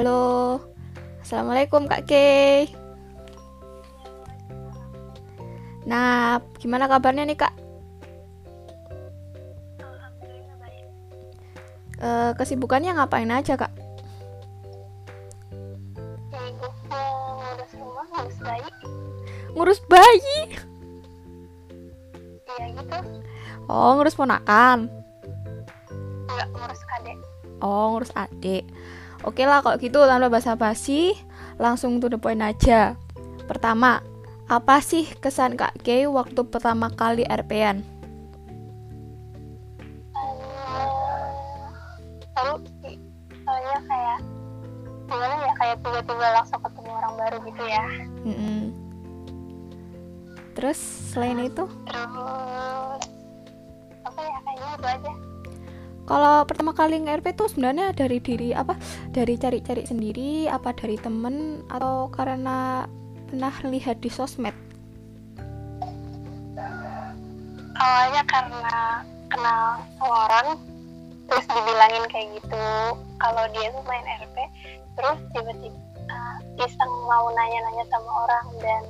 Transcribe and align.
Halo. 0.00 0.56
Assalamualaikum 1.20 1.84
Kak 1.84 2.08
Kay. 2.08 2.72
Nah, 5.84 6.40
gimana 6.56 6.88
kabarnya 6.88 7.28
nih 7.28 7.36
Kak? 7.36 7.52
Uh, 12.00 12.32
kesibukannya 12.32 12.96
ngapain 12.96 13.28
aja 13.28 13.60
Kak? 13.60 13.68
ngurus 18.08 18.40
bayi. 18.40 18.70
Ngurus 19.52 19.80
bayi? 19.84 20.40
Iya 22.48 22.66
gitu. 22.72 22.98
Oh, 23.68 24.00
ngurus 24.00 24.16
ponakan. 24.16 24.88
Enggak 26.24 26.48
ngurus 26.56 26.80
adek. 26.88 27.18
Oh, 27.60 27.92
ngurus 27.92 28.16
adik. 28.16 28.64
Oke 29.20 29.44
lah 29.44 29.60
kalau 29.60 29.76
gitu 29.76 30.00
tanpa 30.08 30.32
basa-basi, 30.32 31.12
langsung 31.60 32.00
to 32.00 32.08
the 32.08 32.16
point 32.16 32.40
aja. 32.40 32.96
Pertama, 33.44 34.00
apa 34.48 34.80
sih 34.80 35.04
kesan 35.20 35.60
Kak 35.60 35.84
Kay 35.84 36.08
waktu 36.08 36.40
pertama 36.48 36.88
kali 36.88 37.28
RP-an? 37.28 37.84
Lalu 42.40 42.64
soalnya 43.44 43.78
kayak 43.84 44.18
gimana 45.04 45.34
ya 45.44 45.52
kayak 45.60 45.76
tiba-tiba 45.84 46.26
langsung 46.40 46.60
ketemu 46.64 46.90
orang 46.96 47.14
baru 47.20 47.36
gitu 47.44 47.64
ya. 47.68 47.84
Mm 48.24 48.34
-mm. 48.34 48.60
Terus 50.56 50.78
selain 51.12 51.44
itu? 51.44 51.68
Terus 51.68 53.04
apa 54.00 54.20
ya 54.24 54.38
kayaknya 54.48 54.68
itu 54.72 54.86
aja. 54.88 55.12
Kalau 56.10 56.42
pertama 56.42 56.74
kali 56.74 57.06
nge-RP 57.06 57.38
tuh 57.38 57.46
sebenarnya 57.46 57.94
dari 57.94 58.18
diri 58.18 58.50
apa? 58.50 58.74
Dari 59.14 59.38
cari-cari 59.38 59.86
sendiri 59.86 60.50
apa 60.50 60.74
dari 60.74 60.98
temen 60.98 61.62
atau 61.70 62.10
karena 62.10 62.82
pernah 63.30 63.54
lihat 63.70 64.02
di 64.02 64.10
sosmed? 64.10 64.50
Awalnya 67.78 68.26
karena 68.26 69.06
kenal 69.30 69.86
orang 70.02 70.58
terus 71.30 71.46
dibilangin 71.46 72.04
kayak 72.10 72.26
gitu 72.42 72.66
kalau 73.22 73.44
dia 73.54 73.70
tuh 73.70 73.84
main 73.86 74.02
RP 74.02 74.36
terus 74.98 75.18
tiba-tiba 75.30 75.78
uh, 76.10 76.38
iseng 76.58 76.92
mau 77.06 77.30
nanya-nanya 77.30 77.86
sama 77.86 78.10
orang 78.26 78.46
dan 78.58 78.82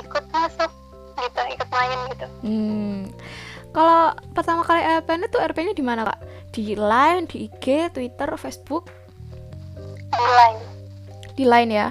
ikut 0.00 0.24
masuk 0.32 0.72
gitu 1.20 1.40
ikut 1.52 1.68
main 1.68 1.98
gitu 2.16 2.26
Hmm. 2.40 3.00
Kalau 3.76 4.16
pertama 4.32 4.64
kali 4.64 4.80
RP 4.80 5.20
itu 5.20 5.36
RP-nya 5.36 5.76
di 5.76 5.84
mana 5.84 6.08
kak? 6.08 6.24
Di 6.48 6.72
Line, 6.72 7.28
di 7.28 7.44
IG, 7.44 7.92
Twitter, 7.92 8.32
Facebook? 8.40 8.88
di 10.16 10.16
line 10.16 10.60
Di 11.36 11.44
Line 11.44 11.72
ya. 11.76 11.88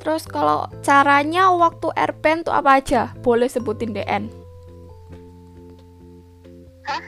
Terus 0.00 0.24
kalau 0.24 0.64
caranya 0.80 1.52
waktu 1.52 1.92
RP 1.92 2.48
tuh 2.48 2.56
apa 2.56 2.80
aja? 2.80 3.12
Boleh 3.20 3.52
sebutin 3.52 3.92
DN. 3.92 4.32
Hah? 6.88 7.04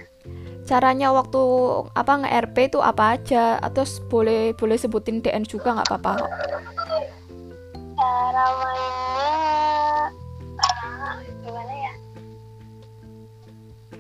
Caranya 0.69 1.09
waktu 1.17 1.41
apa 1.97 2.13
nge-RP 2.21 2.57
itu 2.69 2.79
apa 2.85 3.17
aja? 3.17 3.57
Atau 3.65 3.89
boleh 4.13 4.53
boleh 4.53 4.77
sebutin 4.77 5.25
DN 5.25 5.49
juga 5.49 5.73
nggak 5.73 5.89
apa-apa 5.89 6.11
kok. 6.21 6.31
cara 7.97 8.47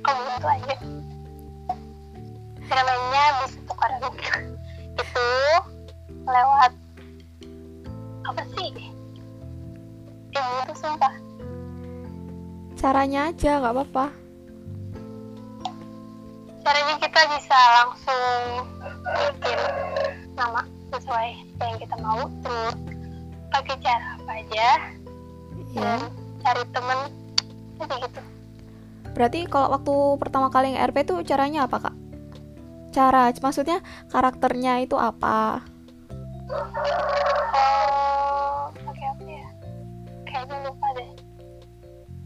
oh 0.03 0.14
gitu 0.17 0.47
aja. 0.47 0.77
Cara 2.67 2.83
mainnya 2.83 3.25
bisa 3.45 3.58
tukaran 3.69 4.00
itu 4.00 5.28
lewat 6.25 6.72
apa 8.22 8.42
sih? 8.55 8.70
Ini 10.32 10.60
tuh 10.71 10.76
sumpah. 10.78 11.15
Caranya 12.78 13.31
aja 13.31 13.60
nggak 13.62 13.75
apa-apa. 13.76 14.06
caranya 16.62 16.94
kita 17.03 17.21
bisa 17.34 17.59
langsung 17.82 18.22
bikin 19.19 19.59
nama 20.38 20.62
sesuai 20.94 21.34
yang 21.59 21.75
kita 21.82 21.97
mau 21.99 22.31
terus 22.47 22.78
pakai 23.50 23.76
cara 23.82 24.06
apa 24.15 24.32
aja 24.41 24.69
Ya. 25.72 25.97
dan 25.99 26.00
cari 26.44 26.65
temen 26.71 26.99
jadi 27.81 27.94
gitu 28.06 28.21
Berarti 29.22 29.47
kalau 29.47 29.71
waktu 29.71 29.94
pertama 30.19 30.50
kali 30.50 30.75
nge-RP 30.75 31.06
itu 31.06 31.15
caranya 31.22 31.71
apa 31.71 31.78
kak? 31.78 31.94
Cara, 32.91 33.31
maksudnya 33.31 33.78
karakternya 34.10 34.83
itu 34.83 34.99
apa? 34.99 35.62
oh 36.50 38.66
pakai 38.82 39.06
apa 39.15 39.25
ya 39.31 39.47
kayaknya 40.27 40.56
lupa 40.66 40.87
deh 40.99 41.06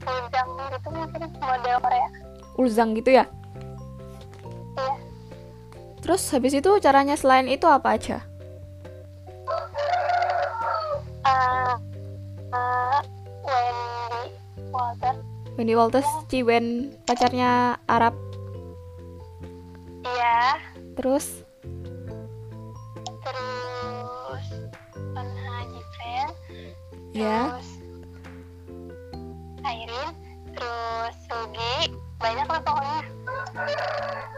Ujang 0.09 0.49
gitu 0.73 0.89
mungkin 0.89 1.21
model 1.37 1.77
Korea 1.85 2.09
Ulzang 2.57 2.97
gitu 2.97 3.13
ya? 3.13 3.29
iya 4.81 4.97
Terus 6.01 6.25
habis 6.33 6.57
itu 6.57 6.81
caranya 6.81 7.21
selain 7.21 7.45
itu 7.45 7.69
apa 7.69 7.93
aja? 7.93 8.25
Wendy 15.57 15.73
Walters, 15.73 16.05
Ciwen, 16.29 16.93
pacarnya 17.09 17.81
Arab. 17.89 18.13
iya 20.05 20.61
Terus, 21.01 21.43
terus 23.25 24.47
Anha 25.17 25.57
Jifren 25.73 26.29
ya. 27.17 27.57
terus 27.57 27.69
Airin 29.65 30.11
terus 30.53 31.15
Sugi 31.25 31.75
banyak 32.21 32.47
lah 32.47 32.61
pokoknya 32.61 33.01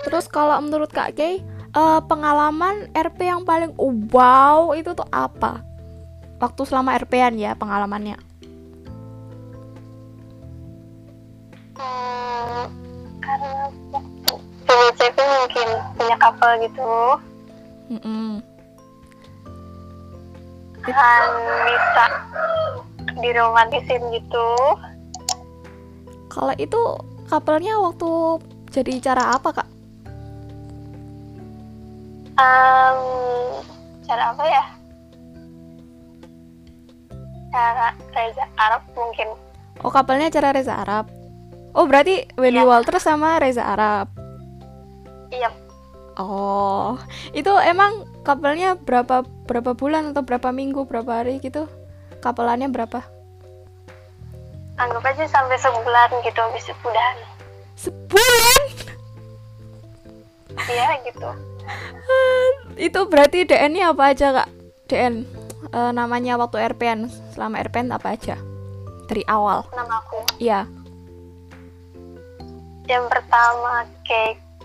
Terus 0.06 0.24
kalau 0.30 0.56
menurut 0.62 0.88
Kak 0.94 1.18
Kay, 1.18 1.42
eh, 1.74 2.00
pengalaman 2.06 2.88
RP 2.94 3.26
yang 3.26 3.42
paling 3.42 3.74
wow 4.14 4.70
itu 4.72 4.94
tuh 4.94 5.04
apa? 5.10 5.66
Waktu 6.38 6.62
selama 6.62 6.94
RP-an 6.94 7.34
ya 7.34 7.58
pengalamannya. 7.58 8.27
Couple 16.48 16.64
gitu 16.64 16.92
Mm-mm. 17.88 18.40
kan 20.84 21.28
bisa 21.68 22.04
diromantisin 23.20 24.00
gitu 24.08 24.48
Kalau 26.28 26.54
itu 26.56 26.80
couple-nya 27.26 27.76
waktu 27.76 28.08
jadi 28.70 28.92
cara 29.02 29.34
apa 29.34 29.48
Kak? 29.50 29.68
Em, 32.38 32.98
cara 34.06 34.30
apa 34.30 34.44
ya 34.46 34.64
cara 37.48 37.88
Reza 38.14 38.44
Arab 38.56 38.82
mungkin 38.94 39.28
Oh 39.80 39.88
couple-nya 39.88 40.28
cara 40.28 40.50
Reza 40.52 40.74
Arab. 40.74 41.06
Oh 41.70 41.86
berarti 41.86 42.26
Wendy 42.34 42.58
Iya. 42.58 42.66
Walters 42.66 43.04
sama 43.04 43.38
Reza 43.38 43.62
Arab. 43.62 44.10
iya 45.28 45.48
Oh, 46.18 46.98
itu 47.30 47.50
emang 47.62 48.02
couple-nya 48.26 48.74
berapa 48.74 49.22
berapa 49.46 49.72
bulan 49.78 50.10
atau 50.10 50.26
berapa 50.26 50.50
minggu, 50.50 50.82
berapa 50.84 51.22
hari 51.22 51.38
gitu? 51.38 51.70
Kapelannya 52.18 52.68
berapa? 52.68 53.06
anggap 54.78 55.10
aja 55.10 55.26
sampai 55.26 55.58
sebulan 55.58 56.08
gitu 56.22 56.38
habis 56.38 56.62
itu 56.70 56.86
udahan 56.86 57.16
Sebulan. 57.74 58.62
iya 60.70 60.88
gitu 61.02 61.28
itu 62.86 63.00
berarti 63.10 63.42
DN-nya 63.42 63.90
apa 63.90 64.14
aja, 64.14 64.26
Kak? 64.30 64.48
DN 64.86 65.26
eh, 65.74 65.90
namanya 65.90 66.38
waktu 66.38 66.62
RPN, 66.62 67.10
selama 67.34 67.58
RPN 67.58 67.90
apa 67.90 68.14
aja? 68.14 68.38
Dari 69.10 69.26
awal. 69.26 69.66
nama 69.74 69.98
aku 69.98 70.22
Iya. 70.38 70.62
yang 72.88 73.04
pertama 73.10 73.82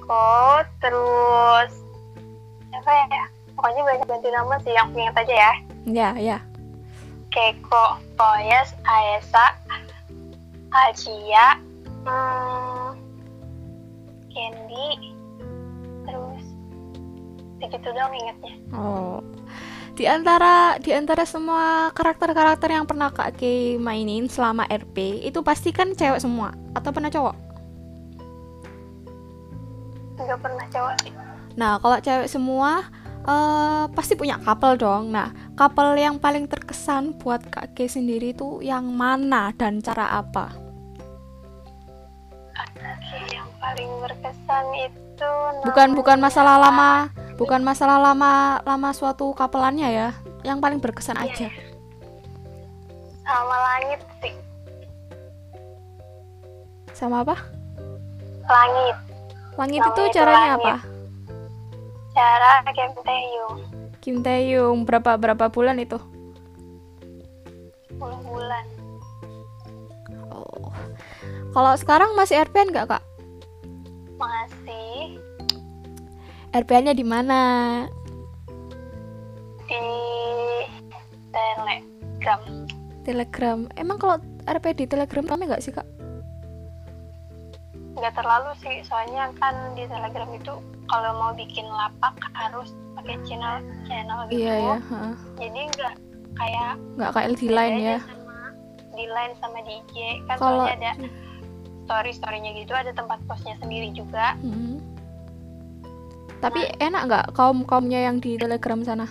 Keiko 0.04 0.60
terus 0.84 1.72
apa 2.76 2.92
ya 2.92 3.24
pokoknya 3.56 3.82
banyak 3.88 4.08
ganti 4.12 4.30
nama 4.36 4.56
sih 4.60 4.74
yang 4.76 4.92
ingat 4.92 5.16
aja 5.24 5.36
ya 5.36 5.54
Iya, 5.84 6.10
iya. 6.20 6.38
Keiko 7.32 8.04
Poyes 8.20 8.76
Aesa 8.84 9.56
Acia 10.76 11.56
hmm, 12.04 13.00
Candy 14.28 14.90
terus 16.04 16.44
begitu 17.64 17.88
dong 17.96 18.12
ingatnya 18.12 18.54
Oh. 18.76 19.24
Di 19.94 20.10
antara 20.10 20.76
di 20.82 20.90
antara 20.90 21.22
semua 21.24 21.94
karakter-karakter 21.94 22.66
yang 22.66 22.90
pernah 22.90 23.14
Kak 23.14 23.38
Kay 23.38 23.78
mainin 23.78 24.26
selama 24.26 24.66
RP, 24.66 25.22
itu 25.22 25.46
pasti 25.46 25.70
kan 25.70 25.94
cewek 25.94 26.18
semua 26.18 26.50
atau 26.74 26.90
pernah 26.90 27.14
cowok? 27.14 27.43
Cowok 30.74 30.94
Nah, 31.54 31.78
kalau 31.78 32.02
cewek 32.02 32.26
semua 32.26 32.90
uh, 33.30 33.86
pasti 33.94 34.18
punya 34.18 34.42
couple 34.42 34.74
dong. 34.78 35.14
Nah, 35.14 35.30
couple 35.54 35.94
yang 35.98 36.18
paling 36.18 36.50
terkesan 36.50 37.14
buat 37.22 37.46
Kak 37.46 37.78
G 37.78 37.86
sendiri 37.86 38.34
itu 38.34 38.58
yang 38.66 38.90
mana 38.90 39.54
dan 39.54 39.78
cara 39.80 40.10
apa? 40.18 40.50
Yang 43.30 43.50
paling 43.62 43.92
berkesan 44.02 44.66
itu 44.82 45.32
bukan 45.62 45.94
bukan 45.94 46.18
masalah 46.18 46.58
lama, 46.58 47.14
bukan 47.38 47.62
masalah 47.62 48.02
lama 48.02 48.60
lama 48.66 48.90
suatu 48.98 49.30
kapelannya 49.38 49.90
ya. 49.94 50.10
Yang 50.42 50.58
paling 50.60 50.80
berkesan 50.82 51.22
iya, 51.22 51.30
aja. 51.30 51.48
Sama 53.24 53.56
langit 53.72 54.02
sih. 54.20 54.36
Sama 56.92 57.24
apa? 57.24 57.38
Langit. 58.44 59.13
Langit 59.54 59.82
itu 59.86 60.02
caranya 60.18 60.58
langit. 60.58 60.66
apa? 60.66 60.76
Cara 62.14 62.52
Kim 62.74 62.92
Taeyong. 63.02 63.58
Kim 64.02 64.16
Taeyong 64.22 64.80
berapa 64.86 65.18
berapa 65.18 65.46
bulan 65.50 65.78
itu? 65.82 65.98
10 67.94 68.00
bulan. 68.28 68.66
Oh. 70.34 70.70
Kalau 71.54 71.74
sekarang 71.78 72.18
masih 72.18 72.42
RPN 72.42 72.74
nggak 72.74 72.98
kak? 72.98 73.04
Masih. 74.18 75.22
RPN-nya 76.54 76.94
di 76.94 77.06
mana? 77.06 77.42
Di 79.66 79.82
Telegram. 81.34 82.42
Telegram. 83.04 83.60
Emang 83.74 83.98
kalau 83.98 84.18
RP 84.46 84.66
di 84.78 84.86
Telegram 84.86 85.26
rame 85.26 85.50
nggak 85.50 85.64
sih 85.64 85.74
kak? 85.74 85.88
Nggak 88.04 88.20
terlalu 88.20 88.52
sih 88.60 88.84
soalnya 88.84 89.32
kan 89.40 89.56
di 89.80 89.88
telegram 89.88 90.28
itu 90.36 90.60
kalau 90.92 91.12
mau 91.16 91.32
bikin 91.32 91.64
lapak 91.64 92.20
harus 92.36 92.76
pakai 93.00 93.16
channel 93.24 93.64
channel 93.88 94.28
gitu. 94.28 94.44
Iya, 94.44 94.54
iya. 94.60 94.78
Jadi 95.40 95.60
nggak 95.72 95.96
kayak 96.36 96.72
nggak 97.00 97.12
kayak 97.16 97.30
di 97.40 97.48
line 97.48 97.80
ya? 97.80 97.98
sama, 98.04 98.40
di 98.92 99.06
line 99.08 99.34
sama 99.40 99.58
di 99.64 99.74
IG 99.80 99.94
kan 100.28 100.36
kalo... 100.36 100.68
soalnya 100.68 100.72
ada 100.76 100.92
story 101.88 102.12
storynya 102.12 102.52
gitu 102.60 102.76
ada 102.76 102.92
tempat 102.92 103.24
postnya 103.24 103.56
sendiri 103.64 103.96
juga. 103.96 104.36
Hmm. 104.44 104.84
tapi 106.44 106.60
nah. 106.60 106.92
enak 106.92 107.02
nggak 107.08 107.26
kaum 107.40 107.64
kaumnya 107.64 108.04
yang 108.04 108.20
di 108.20 108.36
telegram 108.36 108.84
sana? 108.84 109.08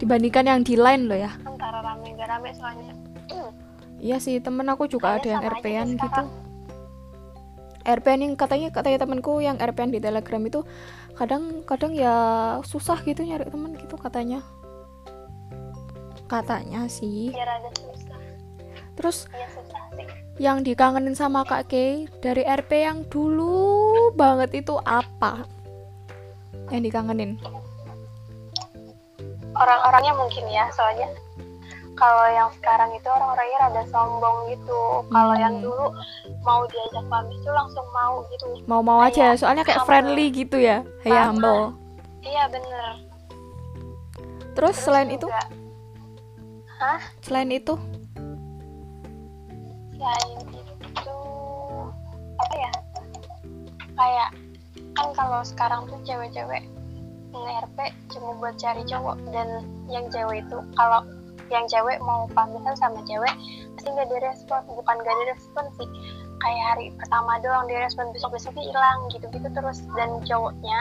Dibandingkan 0.00 0.48
yang 0.48 0.64
di 0.64 0.72
line 0.72 1.04
lo 1.04 1.12
ya? 1.20 1.36
Antara 1.44 1.84
rame 1.84 2.16
gak 2.16 2.32
rame 2.32 2.56
soalnya 2.56 2.96
Iya 3.98 4.22
sih, 4.22 4.38
temen 4.38 4.66
aku 4.70 4.86
juga 4.86 5.18
ada 5.18 5.26
yang 5.26 5.42
RPN 5.42 5.98
gitu. 5.98 6.22
RPN 7.82 8.20
yang 8.20 8.34
katanya 8.38 8.68
katanya 8.70 8.98
temenku 9.02 9.42
yang 9.42 9.58
RPN 9.58 9.90
di 9.90 9.98
Telegram 9.98 10.42
itu 10.44 10.62
kadang 11.18 11.66
kadang 11.66 11.96
ya 11.96 12.14
susah 12.62 13.02
gitu 13.02 13.26
nyari 13.26 13.50
temen 13.50 13.74
gitu 13.74 13.98
katanya. 13.98 14.44
Katanya 16.30 16.86
sih. 16.86 17.34
Ya 17.34 17.58
susah. 17.74 18.20
Terus 18.94 19.18
ya, 19.34 19.48
susah 19.50 19.82
sih. 19.98 20.06
yang 20.38 20.62
dikangenin 20.62 21.18
sama 21.18 21.42
Kak 21.42 21.66
Kay 21.66 22.06
dari 22.22 22.46
RP 22.46 22.86
yang 22.86 23.02
dulu 23.10 24.14
banget 24.14 24.62
itu 24.62 24.78
apa? 24.86 25.42
Yang 26.70 26.92
dikangenin? 26.92 27.40
Orang-orangnya 29.58 30.14
mungkin 30.14 30.44
ya, 30.46 30.70
soalnya 30.70 31.10
kalau 31.98 32.26
yang 32.30 32.48
sekarang 32.54 32.94
itu 32.94 33.08
orang-orangnya 33.10 33.58
rada 33.66 33.82
sombong 33.90 34.36
gitu. 34.54 34.80
Kalau 35.10 35.34
hmm. 35.34 35.42
yang 35.42 35.54
dulu 35.58 35.86
mau 36.46 36.62
diajak 36.70 37.04
pamit 37.10 37.38
tuh 37.42 37.52
langsung 37.52 37.86
mau 37.90 38.22
gitu. 38.30 38.48
Mau-mau 38.70 39.02
aja 39.02 39.34
soalnya 39.34 39.66
kayak 39.66 39.82
humble. 39.82 39.90
friendly 39.90 40.26
gitu 40.30 40.56
ya. 40.62 40.86
Kayak 41.02 41.34
humble. 41.34 41.74
Iya 42.22 42.44
bener. 42.54 42.92
Terus, 44.54 44.74
terus 44.74 44.76
selain 44.78 45.10
juga, 45.10 45.18
itu 45.18 45.26
Hah? 46.78 47.00
selain 47.26 47.50
itu? 47.50 47.74
Selain 49.98 50.30
itu 50.38 51.18
apa 52.38 52.54
ya? 52.54 52.72
Kayak 53.98 54.30
kan 54.94 55.08
kalau 55.14 55.40
sekarang 55.42 55.80
tuh 55.90 55.98
cewek-cewek 56.06 56.62
nge-RP 57.34 57.78
cuma 58.14 58.30
buat 58.38 58.54
cari 58.58 58.82
cowok. 58.86 59.18
Dan 59.34 59.66
yang 59.90 60.06
cewek 60.10 60.46
itu 60.46 60.58
kalau 60.78 61.02
yang 61.48 61.64
cewek 61.68 61.98
mau 62.04 62.28
pamitan 62.32 62.74
sama 62.76 63.00
cewek 63.04 63.34
pasti 63.76 63.88
nggak 63.88 64.08
direspon. 64.08 64.62
Bukan 64.68 64.96
nggak 65.00 65.16
direspon 65.24 65.64
sih. 65.76 65.88
Kayak 66.38 66.64
hari 66.70 66.86
pertama 66.94 67.32
doang 67.42 67.66
direspon 67.66 68.14
besok 68.14 68.38
besoknya 68.38 68.62
hilang 68.62 68.98
gitu 69.10 69.26
gitu 69.32 69.48
terus. 69.52 69.78
Dan 69.96 70.22
cowoknya 70.24 70.80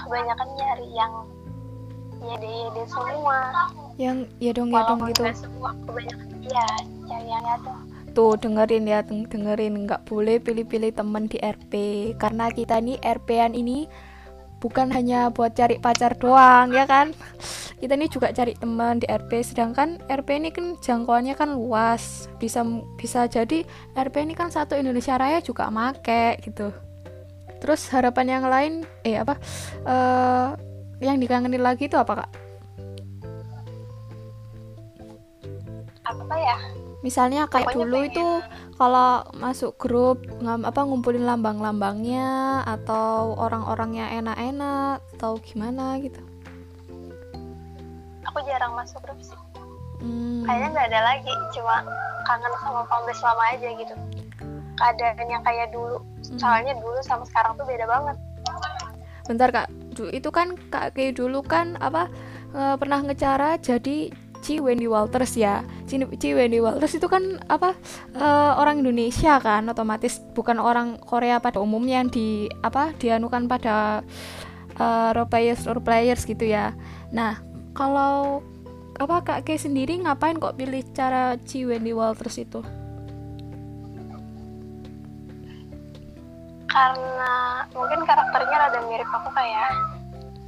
kebanyakan 0.00 0.48
nyari 0.58 0.88
yang 0.94 1.12
ya 2.18 2.34
deh 2.40 2.50
ya 2.50 2.68
deh 2.74 2.86
semua. 2.90 3.38
Yang 3.98 4.18
ya 4.42 4.50
dong 4.54 4.68
ya 4.74 4.82
dong 4.86 5.00
gitu. 5.06 5.22
semua 5.34 5.70
kebanyakan 5.86 6.26
ya 6.48 6.66
cari 7.06 7.28
yang 7.28 7.44
ya 7.44 7.56
dong 7.62 7.82
tuh 8.18 8.34
dengerin 8.34 8.90
ya 8.90 9.06
dengerin. 9.06 9.86
Nggak 9.86 10.02
boleh 10.10 10.42
pilih-pilih 10.42 10.90
temen 10.90 11.30
di 11.30 11.38
RP 11.38 11.72
karena 12.18 12.50
kita 12.50 12.82
nih 12.82 12.98
RP-an 12.98 13.54
ini 13.54 13.86
bukan 14.58 14.90
hanya 14.90 15.30
buat 15.30 15.54
cari 15.54 15.78
pacar 15.78 16.18
doang 16.18 16.74
ya 16.74 16.84
kan? 16.84 17.14
Kita 17.78 17.94
ini 17.94 18.10
juga 18.10 18.34
cari 18.34 18.58
teman 18.58 18.98
di 18.98 19.06
RP 19.06 19.38
sedangkan 19.42 20.02
RP 20.10 20.28
ini 20.34 20.50
kan 20.50 20.74
jangkauannya 20.82 21.34
kan 21.38 21.54
luas. 21.54 22.26
Bisa 22.42 22.66
bisa 22.98 23.30
jadi 23.30 23.62
RP 23.94 24.26
ini 24.26 24.34
kan 24.34 24.50
satu 24.50 24.74
Indonesia 24.74 25.14
Raya 25.14 25.38
juga 25.38 25.70
make 25.70 26.42
gitu. 26.42 26.74
Terus 27.58 27.86
harapan 27.90 28.38
yang 28.38 28.44
lain 28.46 28.72
eh 29.06 29.18
apa 29.18 29.38
uh, 29.86 30.54
yang 30.98 31.22
dikangenin 31.22 31.62
lagi 31.62 31.86
itu 31.86 31.94
apa 31.94 32.26
kak? 32.26 32.30
Apa 36.02 36.34
ya 36.40 36.87
misalnya 37.08 37.48
kayak 37.48 37.72
Pokoknya 37.72 37.80
dulu 37.80 37.96
pengen. 37.96 38.10
itu 38.12 38.26
kalau 38.76 39.24
masuk 39.40 39.72
grup 39.80 40.20
ngam, 40.44 40.68
apa 40.68 40.80
ngumpulin 40.84 41.24
lambang-lambangnya 41.24 42.60
atau 42.68 43.32
orang-orangnya 43.40 44.12
enak-enak 44.12 45.00
atau 45.16 45.40
gimana 45.40 45.96
gitu 46.04 46.20
aku 48.28 48.44
jarang 48.44 48.76
masuk 48.76 49.00
grup 49.00 49.16
sih 49.24 49.40
hmm. 50.04 50.44
kayaknya 50.44 50.68
nggak 50.76 50.88
ada 50.92 51.00
lagi 51.00 51.32
cuma 51.56 51.80
kangen 52.28 52.52
sama 52.60 52.82
pamres 52.92 53.20
lama 53.24 53.44
aja 53.56 53.68
gitu 53.72 53.94
keadaannya 54.76 55.38
kayak 55.40 55.68
dulu 55.72 55.96
hmm. 56.04 56.36
soalnya 56.36 56.76
dulu 56.76 57.00
sama 57.00 57.24
sekarang 57.24 57.56
tuh 57.56 57.64
beda 57.64 57.88
banget 57.88 58.16
bentar 59.24 59.48
kak 59.48 59.68
itu 60.12 60.28
kan 60.28 60.54
kak 60.70 60.92
kayak 60.94 61.18
dulu 61.18 61.42
kan 61.42 61.74
apa 61.82 62.08
e, 62.54 62.78
pernah 62.80 63.02
ngecara 63.02 63.58
jadi 63.58 64.08
Ci 64.42 64.62
Wendy 64.62 64.86
Walters 64.86 65.34
ya. 65.34 65.66
Ci, 65.90 65.98
Ci 66.18 66.28
Wendy 66.32 66.62
Walters 66.62 66.94
itu 66.94 67.06
kan 67.10 67.42
apa 67.50 67.74
uh, 68.16 68.58
orang 68.58 68.80
Indonesia 68.80 69.38
kan 69.42 69.66
otomatis 69.66 70.22
bukan 70.32 70.62
orang 70.62 70.96
Korea 71.02 71.42
pada 71.42 71.58
umumnya 71.58 72.02
yang 72.02 72.10
di 72.10 72.46
apa 72.62 72.94
dianukan 72.96 73.50
pada 73.50 74.00
uh, 74.78 75.10
role 75.12 75.28
players 75.28 75.66
role 75.66 75.82
players 75.82 76.22
gitu 76.24 76.46
ya. 76.46 76.72
Nah 77.10 77.42
kalau 77.74 78.42
apa 78.98 79.22
kak 79.22 79.40
Kay 79.46 79.58
sendiri 79.62 79.94
ngapain 80.02 80.42
kok 80.42 80.58
pilih 80.58 80.82
cara 80.90 81.38
Ci 81.46 81.62
Wendy 81.62 81.94
Walters 81.94 82.38
itu? 82.42 82.60
Karena 86.68 87.64
mungkin 87.72 88.00
karakternya 88.04 88.56
rada 88.58 88.80
mirip 88.86 89.08
aku 89.08 89.30
kayak 89.32 89.70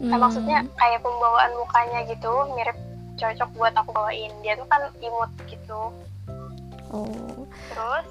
hmm. 0.03 0.11
nah, 0.11 0.19
maksudnya 0.19 0.59
kayak 0.77 1.01
pembawaan 1.01 1.53
mukanya 1.57 2.01
gitu 2.11 2.33
mirip 2.59 2.77
cocok 3.21 3.51
buat 3.55 3.75
aku 3.77 3.91
bawain. 3.93 4.33
Dia 4.41 4.57
tuh 4.57 4.65
kan 4.73 4.89
imut 5.05 5.31
gitu. 5.45 5.93
Oh. 6.91 7.45
Terus 7.71 8.07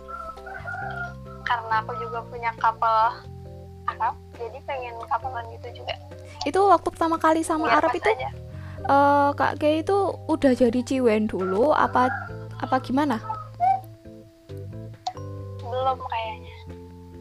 karena 1.44 1.76
aku 1.82 1.98
juga 1.98 2.22
punya 2.30 2.54
couple 2.62 3.26
Arab 3.90 4.16
jadi 4.38 4.58
pengen 4.70 4.94
couplean 5.10 5.46
gitu 5.58 5.82
juga. 5.82 5.98
Itu 6.46 6.60
waktu 6.70 6.88
pertama 6.94 7.18
kali 7.18 7.42
sama 7.42 7.66
Biar 7.68 7.82
Arab 7.82 7.92
itu 7.98 8.10
uh, 8.86 9.34
kak 9.34 9.58
Kay 9.58 9.82
itu 9.82 9.98
udah 10.30 10.54
jadi 10.54 10.80
ciwen 10.86 11.26
dulu 11.26 11.74
apa 11.74 12.08
apa 12.62 12.78
gimana? 12.86 13.18
Belum 15.66 15.98
kayaknya. 15.98 16.56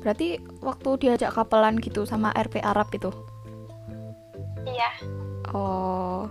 Berarti 0.05 0.29
waktu 0.61 0.91
diajak 1.01 1.33
kapelan 1.35 1.81
gitu 1.81 2.05
sama 2.05 2.31
RP 2.37 2.61
Arab 2.61 2.93
itu 2.93 3.11
iya. 4.69 4.91
Oh 5.57 6.29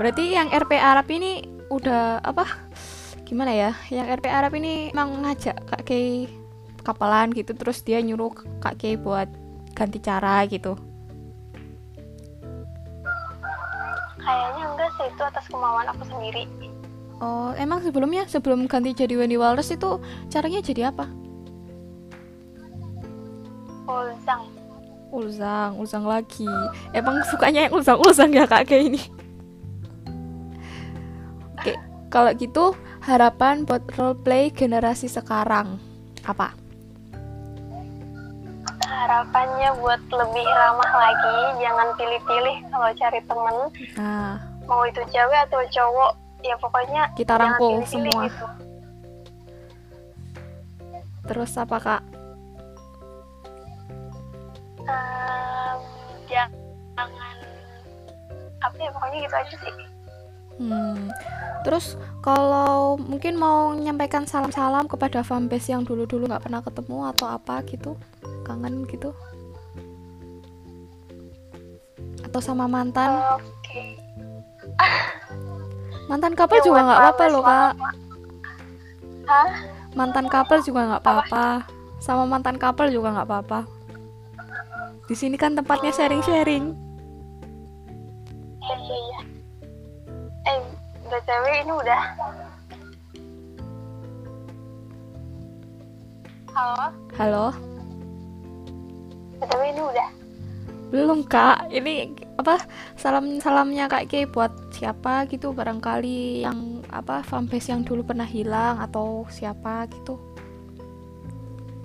Berarti 0.00 0.32
yang 0.32 0.48
RP 0.48 0.80
Arab 0.80 1.06
ini 1.12 1.44
udah 1.68 2.24
apa? 2.24 2.48
Gimana 3.28 3.52
ya? 3.52 3.70
Yang 3.92 4.20
RP 4.20 4.26
Arab 4.28 4.52
ini 4.56 4.88
emang 4.92 5.24
ngajak 5.24 5.56
Kak 5.68 5.82
Kay 5.84 6.28
kapalan 6.82 7.30
gitu 7.32 7.54
terus 7.54 7.84
dia 7.84 8.00
nyuruh 8.00 8.32
Kak 8.60 8.80
Kay 8.80 8.96
buat 8.96 9.28
ganti 9.76 10.00
cara 10.00 10.44
gitu. 10.48 10.76
Kayaknya 14.22 14.64
enggak 14.70 14.90
sih 14.96 15.06
itu 15.10 15.22
atas 15.22 15.44
kemauan 15.50 15.88
aku 15.90 16.04
sendiri. 16.08 16.44
Oh, 17.22 17.54
emang 17.54 17.84
sebelumnya 17.86 18.26
sebelum 18.26 18.66
ganti 18.66 18.98
jadi 18.98 19.14
Wendy 19.14 19.38
Walters 19.38 19.70
itu 19.70 20.02
caranya 20.26 20.58
jadi 20.58 20.90
apa? 20.90 21.06
Ulzang. 23.86 24.42
Ulzang, 25.12 25.70
Ulzang 25.78 26.04
lagi. 26.08 26.48
Emang 26.90 27.20
sukanya 27.28 27.68
yang 27.68 27.74
Ulzang-Ulzang 27.76 28.32
ya 28.32 28.48
kak 28.48 28.66
kayak 28.66 28.90
ini. 28.90 29.21
Kalau 32.12 32.28
gitu 32.36 32.76
harapan 33.00 33.64
buat 33.64 33.80
roleplay 33.90 34.52
generasi 34.52 35.08
sekarang 35.08 35.80
apa? 36.22 36.52
harapannya 38.82 39.72
buat 39.82 39.98
lebih 40.06 40.46
ramah 40.46 40.92
lagi 40.92 41.36
jangan 41.58 41.90
pilih-pilih 41.96 42.56
kalau 42.70 42.90
cari 42.94 43.20
temen 43.24 43.56
Nah, 43.98 44.38
mau 44.62 44.84
itu 44.84 45.02
cewek 45.08 45.40
atau 45.42 45.58
cowok 45.66 46.12
ya 46.40 46.54
pokoknya 46.54 47.02
Kita 47.12 47.34
rangkul 47.34 47.82
pilih-pilih 47.82 48.12
semua. 48.12 48.22
gitu. 48.28 48.46
terus 51.24 51.52
apa 51.56 51.76
kak? 51.78 52.02
Em, 54.82 55.78
jangan 56.28 57.08
apa 58.60 58.76
ya 58.76 58.90
pokoknya 58.92 59.18
gitu 59.20 59.34
aja 59.34 59.54
sih 59.56 59.72
Hmm. 60.62 61.08
Terus 61.62 61.94
kalau 62.22 62.98
mungkin 62.98 63.38
mau 63.38 63.70
menyampaikan 63.70 64.26
salam-salam 64.26 64.90
kepada 64.90 65.22
fanbase 65.22 65.70
yang 65.70 65.86
dulu-dulu 65.86 66.26
nggak 66.26 66.42
pernah 66.42 66.58
ketemu 66.62 67.06
atau 67.14 67.26
apa 67.30 67.62
gitu, 67.70 67.94
kangen 68.42 68.82
gitu, 68.90 69.14
atau 72.26 72.40
sama 72.42 72.66
mantan, 72.66 73.22
mantan 76.10 76.34
couple 76.34 76.58
Ya, 76.58 76.66
juga 76.66 76.80
nggak 76.82 76.98
apa-apa 76.98 77.24
loh 77.30 77.42
kak, 77.46 77.72
hah? 79.30 79.50
Mantan 79.94 80.26
couple 80.26 80.60
juga 80.66 80.80
nggak 80.88 81.02
apa-apa, 81.06 81.46
sama 82.02 82.26
mantan 82.26 82.58
couple 82.58 82.90
juga 82.90 83.14
nggak 83.14 83.28
apa-apa. 83.30 83.60
Di 85.06 85.14
sini 85.14 85.38
kan 85.38 85.54
tempatnya 85.54 85.94
sharing-sharing. 85.94 86.74
iya 88.62 88.76
iya 88.78 88.98
iya. 88.98 89.20
Eh 90.46 90.81
btw 91.12 91.44
ini 91.60 91.72
udah 91.76 92.02
halo 96.56 96.88
Halo, 97.12 97.46
btw 99.36 99.60
ini 99.68 99.82
udah 99.84 100.08
belum 100.92 101.24
kak. 101.24 101.72
Ini 101.72 102.12
apa 102.36 102.68
salam-salamnya 103.00 103.88
kak 103.88 104.12
Kay 104.12 104.28
buat 104.28 104.52
siapa 104.76 105.24
gitu 105.24 105.56
barangkali 105.56 106.44
yang 106.44 106.84
apa 106.92 107.24
fanbase 107.24 107.72
yang 107.72 107.80
dulu 107.80 108.04
pernah 108.04 108.28
hilang 108.28 108.76
atau 108.76 109.24
siapa 109.32 109.88
gitu. 109.88 110.20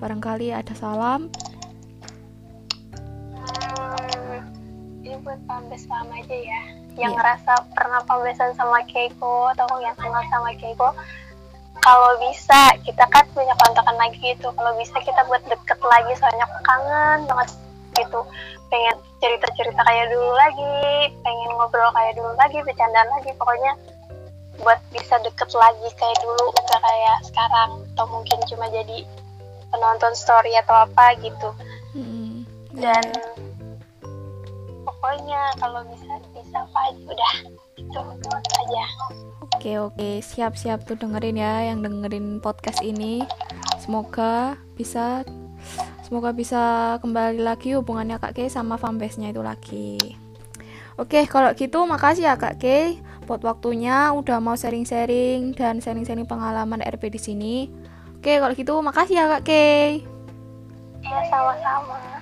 Barangkali 0.03 0.51
ada 0.51 0.75
salam. 0.75 1.31
Hmm, 3.31 4.43
ini 5.07 5.15
buat 5.23 5.39
pambes 5.47 5.87
lama 5.87 6.11
aja 6.19 6.35
ya 6.35 6.61
yang 6.97 7.13
Iya. 7.13 7.17
ngerasa 7.21 7.51
pernah 7.87 8.03
pambesan 8.03 8.51
sama 8.59 8.83
Keiko 8.83 9.47
atau 9.55 9.79
yang 9.79 9.95
kenal 9.95 10.19
sama 10.27 10.51
Keiko 10.59 10.91
kalau 11.79 12.19
bisa 12.19 12.75
kita 12.83 13.07
kan 13.07 13.23
punya 13.31 13.55
kontakan 13.63 13.95
lagi 13.95 14.19
gitu. 14.19 14.51
Kalau 14.51 14.75
bisa 14.75 14.99
kita 15.07 15.23
buat 15.23 15.39
deket 15.47 15.79
lagi 15.79 16.11
soalnya 16.19 16.43
aku 16.43 16.59
kangen 16.67 17.19
banget 17.31 17.49
gitu. 17.95 18.27
Pengen 18.67 18.99
cerita-cerita 19.23 19.81
kayak 19.87 20.11
dulu 20.11 20.35
lagi 20.35 21.15
pengen 21.23 21.49
ngobrol 21.55 21.87
kayak 21.95 22.19
dulu 22.19 22.35
lagi 22.35 22.59
bercandaan 22.59 23.07
lagi. 23.15 23.31
Pokoknya 23.39 23.71
buat 24.59 24.83
bisa 24.91 25.15
deket 25.23 25.47
lagi 25.55 25.87
kayak 25.95 26.19
dulu 26.19 26.51
udah 26.51 26.79
kayak 26.83 27.17
sekarang. 27.31 27.69
Atau 27.95 28.05
mungkin 28.11 28.39
cuma 28.51 28.67
jadi 28.67 29.07
penonton 29.71 30.11
story 30.11 30.59
atau 30.59 30.83
apa 30.83 31.15
gitu. 31.23 31.49
Hmm, 31.95 32.43
dan 32.75 33.05
pokoknya 34.83 35.55
kalau 35.55 35.87
bisa 35.87 36.19
bisa 36.35 36.57
apa 36.67 36.79
aja 36.91 36.99
udah 37.15 37.33
itu 37.97 38.29
Oke 39.57 39.71
oke 39.81 40.09
siap-siap 40.21 40.85
tuh 40.85 40.95
dengerin 40.99 41.41
ya 41.41 41.73
yang 41.73 41.81
dengerin 41.81 42.39
podcast 42.43 42.85
ini. 42.85 43.25
Semoga 43.81 44.59
bisa 44.77 45.25
semoga 46.05 46.31
bisa 46.31 46.95
kembali 47.01 47.41
lagi 47.41 47.73
hubungannya 47.73 48.21
Kak 48.21 48.37
Kay 48.37 48.47
sama 48.53 48.77
fanbase-nya 48.77 49.33
itu 49.33 49.41
lagi. 49.41 49.97
Oke, 50.97 51.25
kalau 51.29 51.53
gitu 51.53 51.85
makasih 51.85 52.29
ya 52.29 52.35
Kak 52.37 52.61
Kay 52.61 53.01
buat 53.27 53.43
waktunya 53.43 54.13
udah 54.15 54.39
mau 54.39 54.55
sharing-sharing 54.55 55.53
dan 55.53 55.83
sharing-sharing 55.83 56.25
pengalaman 56.25 56.79
RP 56.79 57.11
di 57.11 57.19
sini. 57.19 57.55
Oke, 58.17 58.39
kalau 58.39 58.53
gitu 58.55 58.73
makasih 58.81 59.19
ya 59.19 59.25
Kak 59.37 59.43
Kay. 59.45 60.05
ya 61.07 61.23
sama-sama 61.31 62.16